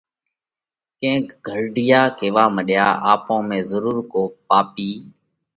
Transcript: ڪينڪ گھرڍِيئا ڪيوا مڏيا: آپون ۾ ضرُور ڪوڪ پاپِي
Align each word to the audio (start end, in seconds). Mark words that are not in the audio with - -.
ڪينڪ 1.01 1.27
گھرڍِيئا 1.47 2.01
ڪيوا 2.17 2.45
مڏيا: 2.55 2.85
آپون 3.11 3.41
۾ 3.49 3.57
ضرُور 3.71 3.97
ڪوڪ 4.11 4.31
پاپِي 4.47 4.91